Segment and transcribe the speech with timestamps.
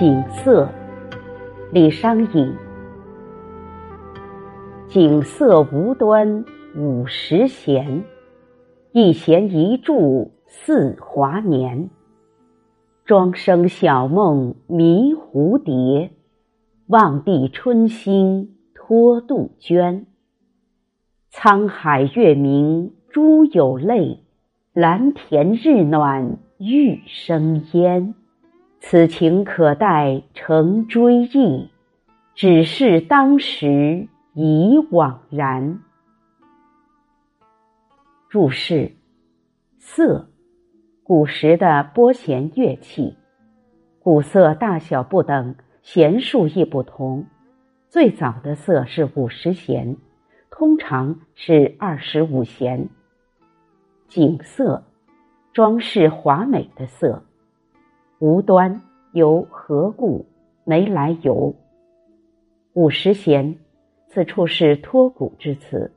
[0.00, 0.68] 景色，
[1.72, 2.54] 李商隐。
[4.88, 6.44] 景色无端
[6.76, 8.04] 五十弦，
[8.90, 11.90] 一弦一柱似华年。
[13.04, 16.10] 庄生晓梦迷蝴蝶，
[16.88, 20.07] 望帝春心托杜鹃。
[21.32, 24.20] 沧海月明珠有泪，
[24.72, 28.14] 蓝田日暖玉生烟。
[28.80, 31.68] 此情可待成追忆，
[32.34, 35.80] 只是当时已惘然。
[38.28, 38.92] 注释：
[39.78, 40.30] 瑟，
[41.02, 43.16] 古时的拨弦乐器，
[44.00, 47.26] 鼓瑟大小不等，弦数亦不同。
[47.88, 49.96] 最早的瑟是五十弦，
[50.58, 52.88] 通常是二十五弦。
[54.08, 54.82] 景色，
[55.52, 57.22] 装饰华美的色。
[58.18, 60.26] 无端由何故？
[60.64, 61.54] 没来由。
[62.72, 63.56] 五十弦，
[64.08, 65.92] 此处是托古之词。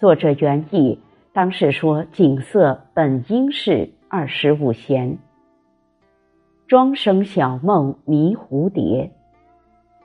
[0.00, 0.98] 作者原意
[1.32, 5.16] 当是说景色本应是二十五弦。
[6.66, 9.12] 庄生晓梦迷蝴蝶，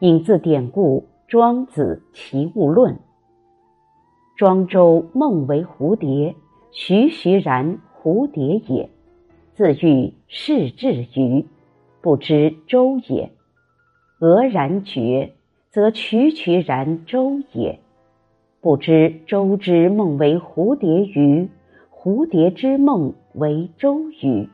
[0.01, 2.93] 引自典故《庄子·齐物论》。
[4.35, 6.35] 庄周梦为蝴蝶，
[6.71, 8.89] 徐徐然蝴蝶也。
[9.53, 11.45] 自喻视至于，
[12.01, 13.29] 不知周也；
[14.19, 15.33] 俄然觉，
[15.69, 17.79] 则曲曲然周也。
[18.61, 21.49] 不知周之梦为蝴蝶于，
[21.91, 24.49] 蝴蝶之梦为周于。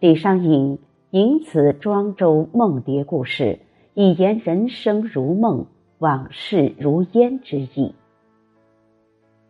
[0.00, 0.78] 李商隐
[1.10, 3.60] 引此庄周梦蝶故事，
[3.94, 5.66] 以言人生如梦，
[5.98, 7.94] 往事如烟之意。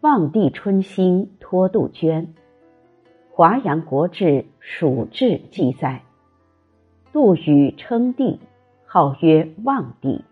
[0.05, 2.27] 望帝春心托杜鹃。
[3.31, 4.25] 《华阳国志·
[4.61, 6.03] 蜀志》记载，
[7.11, 8.39] 杜宇称帝，
[8.85, 10.23] 号曰望帝，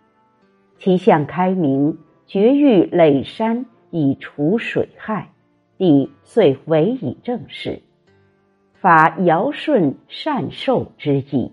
[0.77, 1.97] 其相开明，
[2.27, 5.33] 绝育垒山以除水害，
[5.79, 7.81] 帝遂委以政事，
[8.75, 11.51] 法尧舜禅寿之意，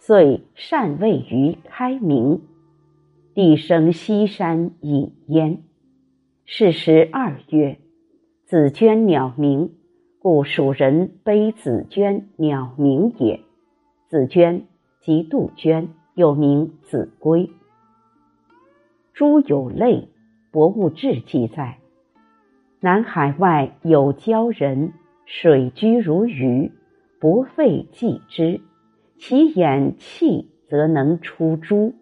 [0.00, 2.42] 遂禅位于开明。
[3.34, 5.62] 帝生西山隐焉，
[6.46, 7.78] 是时二月，
[8.44, 9.72] 紫鹃鸟鸣。
[10.18, 13.40] 故蜀人悲紫鹃鸟鸣也。
[14.08, 14.66] 紫鹃
[15.00, 17.50] 即杜鹃，又名子规。
[19.14, 20.08] 珠有泪，
[20.50, 21.78] 博物志记载：
[22.78, 24.92] 南海外有鲛人，
[25.24, 26.72] 水居如鱼，
[27.18, 28.60] 不费计之，
[29.16, 31.94] 其眼气则能出珠。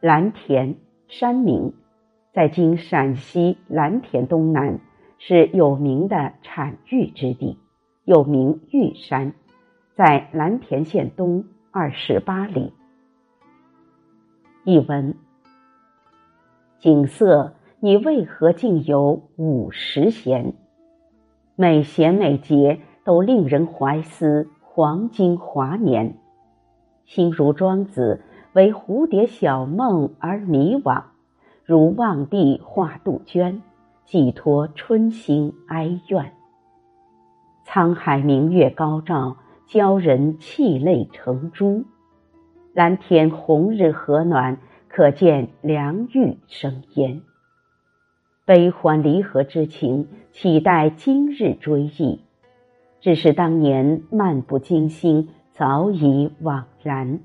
[0.00, 0.74] 蓝田
[1.06, 1.72] 山名，
[2.36, 4.78] 在今陕西蓝田东南。
[5.18, 7.58] 是有名的产玉之地，
[8.04, 9.32] 又名玉山，
[9.94, 12.74] 在蓝田县东二十八里。
[14.64, 15.14] 译文：
[16.78, 20.52] 景色，你为何竟有五十弦？
[21.54, 26.18] 每弦每节都令人怀思黄金华年，
[27.06, 28.20] 心如庄子
[28.52, 31.04] 为蝴蝶小梦而迷惘，
[31.66, 33.62] 如望帝画杜鹃。
[34.06, 36.32] 寄托春心哀怨。
[37.66, 41.84] 沧海明月高照，鲛人泣泪成珠；
[42.72, 47.20] 蓝天红日和暖，可见良玉生烟。
[48.44, 52.20] 悲欢离合之情，岂待今日追忆？
[53.00, 57.18] 只是当年漫不经心，早已惘然。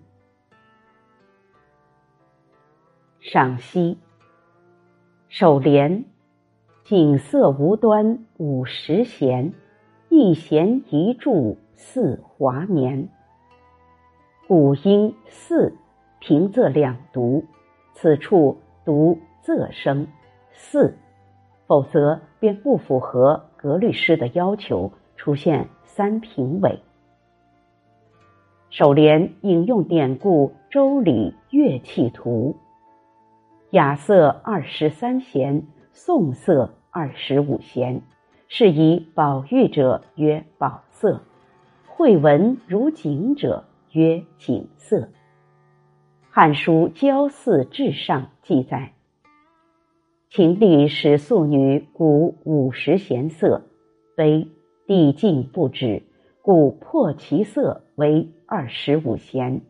[3.20, 4.00] 赏析：
[5.34, 6.04] 首联。
[6.84, 9.54] 景色无端五十弦，
[10.10, 13.08] 一弦一柱似华年。
[14.50, 15.74] 古音四
[16.20, 17.46] 平仄两读，
[17.94, 20.08] 此处读仄声
[20.52, 20.98] 四，
[21.66, 26.82] 否则便不符合格律诗的要求，出现三平尾。
[28.70, 32.58] 首联引用典故《周礼乐器图》，
[33.72, 36.76] 雅瑟二十三弦，颂瑟。
[36.94, 38.02] 二十五弦，
[38.50, 41.22] 是以宝玉者曰宝色，
[41.88, 43.64] 会文如景者
[43.94, 44.98] 曰景色。
[46.30, 48.92] 《汉书·郊祀志上》记载：
[50.30, 53.62] 秦帝使素女鼓五十弦瑟，
[54.18, 54.50] 悲
[54.86, 56.04] 帝尽不止，
[56.42, 59.62] 故破其瑟为二十五弦。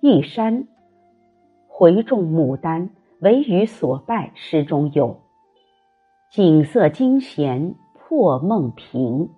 [0.00, 0.68] 一山
[1.82, 5.22] 回种牡丹，惟余所败诗中有
[6.30, 9.30] “景色惊闲破梦平”。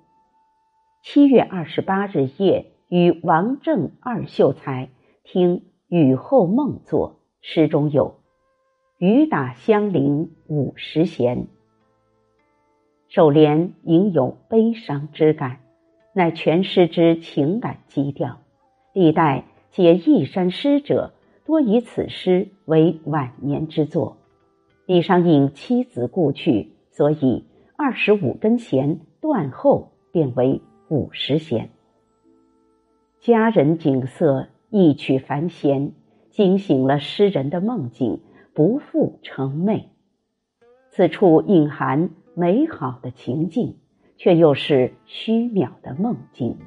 [1.02, 4.90] 七月二十八日夜，与王正二秀才
[5.22, 8.16] 听雨后梦作诗中有
[9.00, 11.46] “雨打香菱五十弦”。
[13.08, 15.60] 首联隐有悲伤之感，
[16.12, 18.40] 乃全诗之情感基调。
[18.92, 21.14] 历代皆义山诗者
[21.44, 24.16] 多以此诗为晚年之作。
[24.86, 27.44] 李商隐妻子故去，所以
[27.76, 31.70] 二十五根弦断后，变为五十弦。
[33.20, 35.92] 佳人景色一曲繁弦，
[36.30, 38.20] 惊醒了诗人的梦境，
[38.52, 39.84] 不复成寐。
[40.90, 42.10] 此处隐含。
[42.36, 43.76] 美好的情境，
[44.16, 46.58] 却又是虚渺的梦境，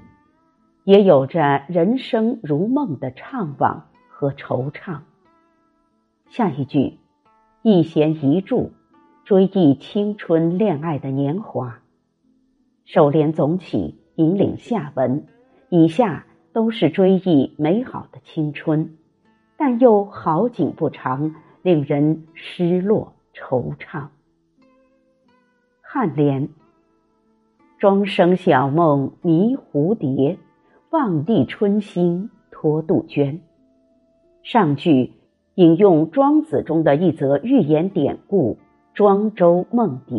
[0.85, 3.81] 也有着人生如梦的怅惘
[4.19, 5.01] 和惆怅。
[6.27, 6.97] 下一句，
[7.61, 8.71] 一弦一柱，
[9.23, 11.81] 追忆青春恋爱的年华。
[12.83, 15.27] 首联总起，引领下文，
[15.69, 18.97] 以下都是追忆美好的青春，
[19.55, 24.07] 但又好景不长，令人失落惆怅。
[25.93, 26.49] 颔联：
[27.77, 30.39] 庄生晓梦迷蝴蝶，
[30.89, 33.39] 望帝春心托杜鹃。
[34.49, 35.11] 上句
[35.55, 38.53] 引用庄子中的一则寓言典故
[38.93, 40.15] 《庄周梦蝶》，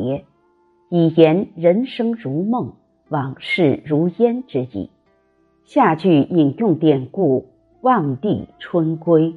[0.91, 2.75] 以言人生如梦，
[3.09, 4.91] 往事如烟之意。
[5.65, 7.41] 下句引用典故
[7.81, 9.33] 《望帝春归》，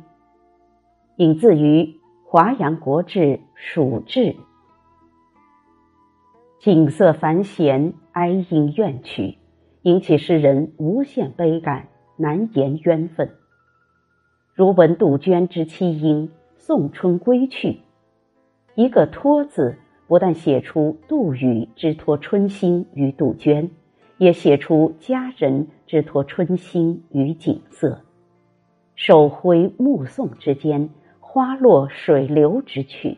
[1.16, 1.84] 引自于
[2.26, 3.20] 《华阳国志·
[3.56, 4.20] 蜀志》。
[6.60, 9.38] 景色繁弦，哀音怨曲，
[9.84, 11.88] 引起诗人无限悲感，
[12.18, 13.30] 难言冤愤。
[14.62, 17.80] 如闻杜鹃之凄音，送春归去。
[18.76, 19.76] 一个“托”字，
[20.06, 23.72] 不但写出杜宇之托春心于杜鹃，
[24.20, 28.04] 也写出佳人之托春心于景色。
[28.94, 33.18] 手挥目送之间，花落水流之趣。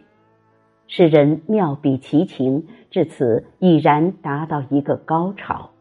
[0.87, 5.71] 诗人妙笔奇情，至此已然达到一个高潮。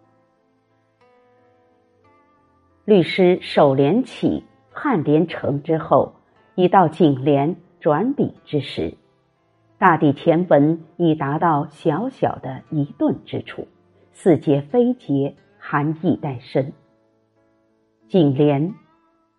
[2.84, 4.42] 律诗首联起，
[4.82, 6.14] 颔联成之后，
[6.56, 8.94] 已到颈联转笔之时，
[9.78, 13.68] 大抵前文已达到小小的一顿之处，
[14.10, 16.72] 似结非结，含义待深。
[18.08, 18.74] 颈联：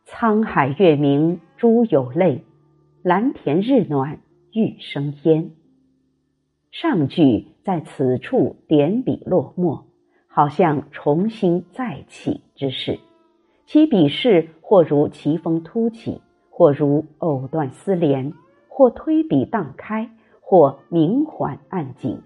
[0.08, 2.46] 沧海月明珠有泪，
[3.02, 4.20] 蓝田日暖
[4.54, 5.52] 玉生烟。
[6.72, 9.88] 上句在此处点笔落墨，
[10.28, 12.98] 好像重新再起之势。
[13.66, 18.34] 其笔势或如奇峰突起，或如藕断丝连，
[18.68, 20.10] 或推笔荡开，
[20.42, 22.22] 或明缓暗紧。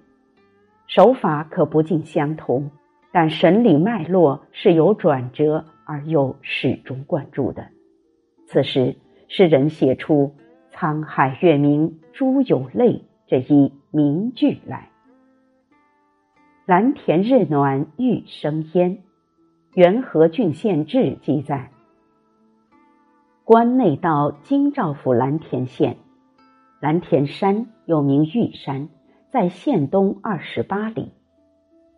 [0.87, 2.71] 手法可不尽相同，
[3.11, 7.67] 但神理脉络是有转折而又始终贯注的。
[8.45, 8.95] 此时，
[9.27, 10.33] 诗人写出
[10.73, 13.71] “沧海月明珠有泪”这一。
[13.89, 14.89] 名句来，
[16.67, 18.99] 蓝田日暖玉生烟。
[19.73, 21.69] 元和郡县志记载，
[23.43, 25.97] 关内到京兆府蓝田县，
[26.79, 28.89] 蓝田山又名玉山，
[29.29, 31.11] 在县东二十八里。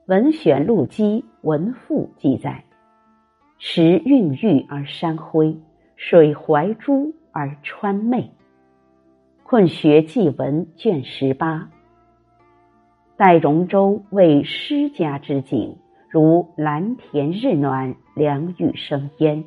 [0.08, 2.66] 文选录基文赋记载，
[3.60, 5.58] 池蕴玉而山辉，
[5.96, 8.32] 水怀珠而川媚。
[9.44, 11.70] 困学记文卷十八。
[13.16, 15.78] 待容州为诗家之景，
[16.12, 19.46] 如蓝田日暖，凉雨生烟，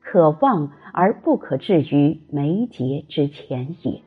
[0.00, 4.02] 可望而不可至于眉睫之前也。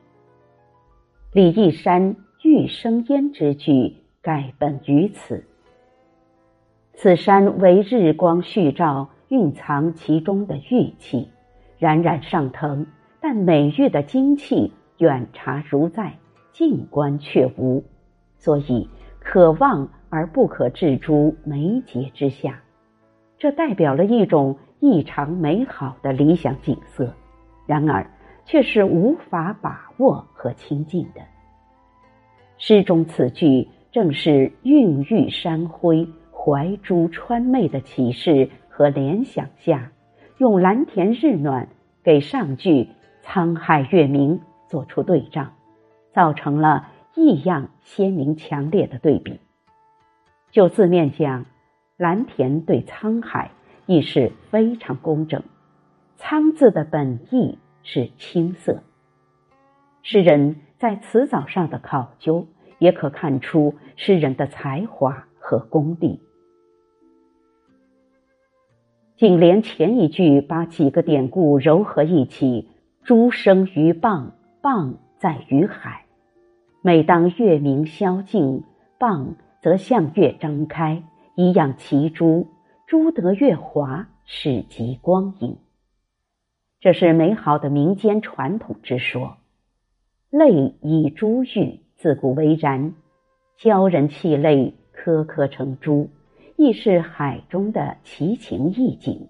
[1.32, 5.44] 李义山玉生烟之句，盖本于此。
[6.92, 11.30] 此山为日光煦照，蕴藏其中的玉气，
[11.78, 12.86] 冉冉上腾，
[13.20, 16.18] 但美玉的精气远察如在，
[16.52, 17.82] 近观却无，
[18.36, 18.90] 所以。
[19.26, 22.62] 可望而不可置诸眉睫之下，
[23.36, 27.12] 这代表了一种异常美好的理想景色，
[27.66, 28.08] 然而
[28.44, 31.20] 却是无法把握和亲近的。
[32.58, 39.90] 诗中此句正是孕育山辉、怀珠川媚的启示和联想下，
[40.38, 41.66] 用蓝田日暖
[42.04, 42.88] 给上句
[43.24, 45.54] 沧海月明做出对仗，
[46.12, 46.90] 造成了。
[47.16, 49.38] 异样鲜明强烈的对比。
[50.54, 51.46] 就字面讲，
[51.96, 53.50] 蓝田对沧海
[53.86, 55.42] 亦是非常工整。
[56.16, 58.84] 沧字的本意是青色，
[60.04, 62.46] 诗人在词藻上的考究，
[62.78, 66.20] 也可看出诗人的才华和功力。
[69.16, 72.68] 颈联前一句把几个典故糅合一起
[73.02, 74.30] ：“珠生于蚌，
[74.62, 76.04] 蚌在于海。
[76.80, 78.62] 每当月明宵静，
[79.00, 79.34] 蚌
[79.64, 81.02] 则向月张开，
[81.36, 82.48] 以养其珠。
[82.86, 85.56] 珠得月华，始极光影。”
[86.80, 89.38] 这是美好的民间传统之说。
[90.28, 92.92] 泪以珠喻，自古为然。
[93.58, 96.10] 鲛人泣泪，颗颗成珠。
[96.56, 99.28] 亦是海中的奇情异景，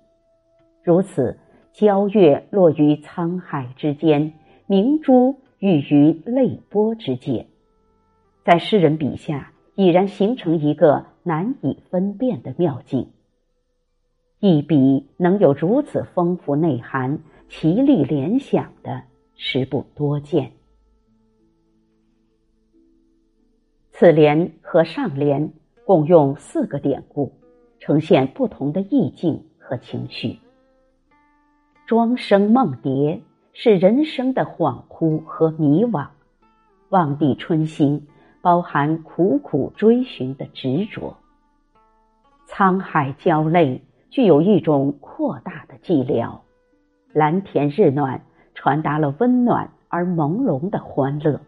[0.83, 1.39] 如此
[1.73, 4.33] 皎月落于沧海之间，
[4.67, 7.47] 明珠寓于泪波之间，
[8.45, 13.11] 在诗人笔下已然形成一个难以分辨的妙境。
[14.41, 19.03] 一笔能有如此丰富内涵、奇丽联想的，
[19.37, 20.53] 实不多见。
[23.93, 25.53] 此联和上联。
[25.87, 27.31] 共用四个典故，
[27.79, 30.39] 呈现不同的意境和情绪。
[31.87, 33.21] 庄生梦蝶
[33.53, 36.09] 是人生的恍惚和迷惘，
[36.89, 38.07] 望帝春心
[38.45, 41.17] 包含苦苦追寻的执着。
[42.47, 46.41] 沧海交泪具有一种扩大的寂寥，
[47.15, 48.21] 蓝田日暖
[48.55, 51.41] 传达了温暖而朦胧的欢乐。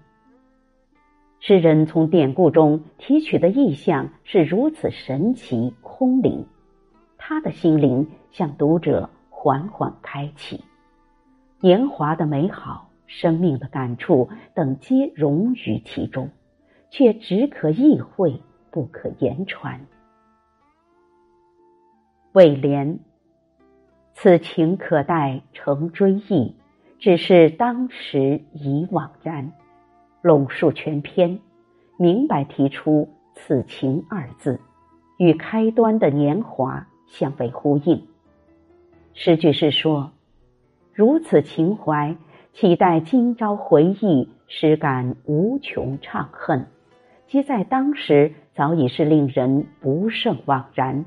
[1.38, 6.46] 诗人从典故中提取的意象是如此神奇空灵，
[7.18, 10.64] 他的心灵向读者缓缓开启，
[11.60, 16.30] 年华的美好、生命的感触等皆融于其中，
[16.90, 19.80] 却只可意会不可言传。
[22.32, 22.98] 尾联：
[24.14, 26.54] 此情可待成追忆，
[26.98, 29.52] 只是当时已惘然。
[30.22, 31.38] 拢述全篇，
[31.98, 34.60] 明白提出“此情”二字，
[35.18, 38.06] 与开端的年华相为呼应。
[39.14, 40.10] 诗句是说
[40.92, 42.16] ：“如此情怀，
[42.52, 46.66] 岂待今朝回忆，实感无穷怅恨。
[47.26, 51.04] 即在当时，早已是令人不胜惘然。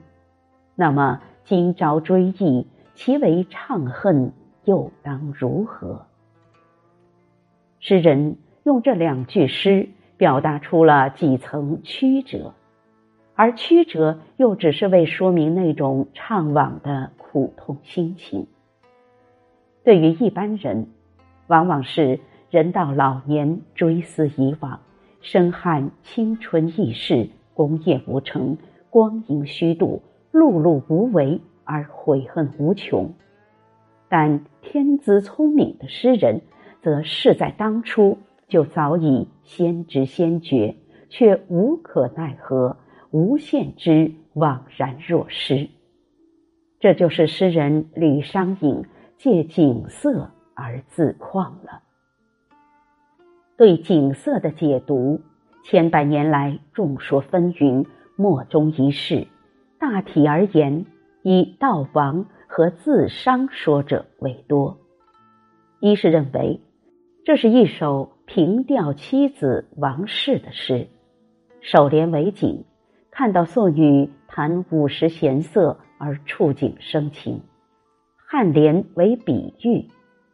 [0.76, 4.32] 那么今朝追忆，其为怅恨，
[4.66, 6.06] 又当如何？”
[7.80, 8.38] 诗人。
[8.64, 12.54] 用这两句诗表达出了几层曲折，
[13.34, 18.46] 而曲折又只是为说明那种怅惘的苦痛心情。
[19.84, 20.88] 对于一般人，
[21.48, 22.20] 往往是
[22.52, 24.82] 人到老年追思以往，
[25.22, 28.58] 深憾青春易逝，功业无成，
[28.90, 33.14] 光阴虚度，碌碌无为而悔恨无穷。
[34.08, 36.42] 但天资聪明的诗人，
[36.82, 38.18] 则事在当初。
[38.48, 40.76] 就早已先知先觉，
[41.08, 42.78] 却无可奈何，
[43.12, 45.70] 无限之惘然若失。
[46.80, 48.84] 这就是诗人李商隐
[49.18, 51.84] 借景色而自况了。
[53.60, 55.20] 对景色的解读，
[55.66, 57.86] 千百年来众说纷纭，
[58.16, 59.28] 莫衷一是。
[59.78, 60.86] 大体而言，
[61.24, 64.78] 以悼亡和自伤说者为多。
[65.82, 66.62] 一是认为，
[67.26, 68.14] 这是一首。
[68.26, 70.88] 凭吊妻子王氏的诗，
[71.62, 72.64] 首联为景，
[73.10, 77.40] 看到素女谈五十闲色而触景生情；
[78.30, 79.90] 颔联为比喻，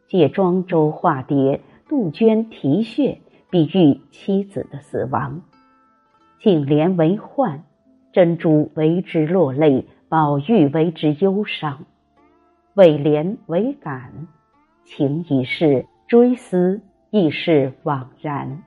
[0.08, 5.40] 借庄周化蝶、杜鹃啼血，比喻妻子的死亡；
[6.40, 7.64] 颈联为患，
[8.12, 11.84] 珍珠为之落泪，宝玉为之忧伤；
[12.74, 14.28] 尾联为感，
[14.84, 16.80] 情已逝，追思。
[17.10, 18.62] 亦是枉然。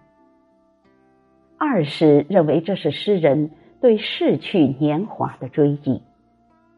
[1.57, 6.01] 二是认为这是诗人对逝去年华的追忆。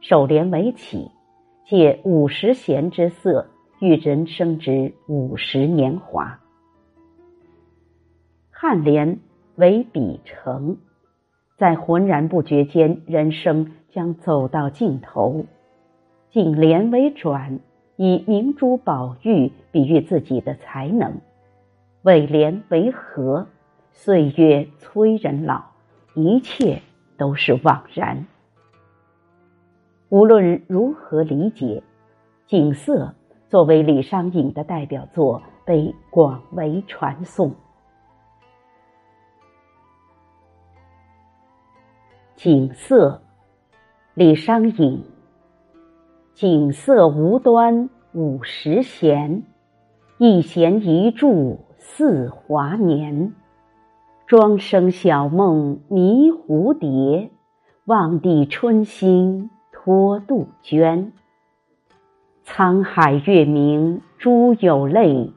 [0.01, 1.11] 首联为起，
[1.63, 3.47] 借五十弦之色，
[3.81, 6.39] 与人生之五十年华。
[8.53, 9.19] 颔联
[9.55, 10.77] 为比成，
[11.57, 15.47] 在浑然不觉间，人生将走到尽头。
[16.29, 17.59] 颈联为转，
[17.95, 21.19] 以明珠宝玉比喻自己的才能。
[22.03, 23.47] 尾联为和，
[23.93, 25.63] 岁月催人老，
[26.13, 26.83] 一切
[27.17, 28.27] 都是枉然。
[30.09, 31.81] 无论如何理解，
[32.45, 33.15] 景色
[33.51, 37.53] 作为李商隐的代表作，被广为传颂。
[42.37, 43.21] 景色，
[44.13, 45.03] 李商隐。
[46.33, 49.43] 景色无端五十弦，
[50.17, 51.59] 一弦一柱。
[51.77, 53.33] 似华年。
[54.27, 57.31] 庄生晓梦迷蝴蝶，
[57.83, 61.11] 望帝春心托杜鹃。
[62.45, 65.31] 沧海月明珠有泪，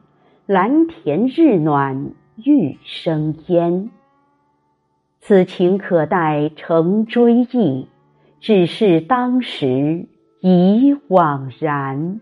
[0.46, 3.90] 蓝田日暖玉生烟。
[5.20, 7.88] 此情可待成追忆，
[8.40, 10.06] 只是当时
[10.40, 12.20] 已惘然。